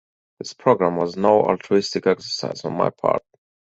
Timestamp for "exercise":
2.07-2.65